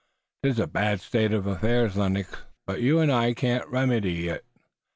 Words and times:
'Tis 0.41 0.57
a 0.57 0.65
bad 0.65 0.99
state 0.99 1.31
of 1.31 1.45
affairs, 1.45 1.95
Lennox, 1.95 2.35
but 2.65 2.81
you 2.81 2.97
and 2.97 3.11
I 3.11 3.35
can't 3.35 3.67
remedy 3.67 4.29
it. 4.29 4.43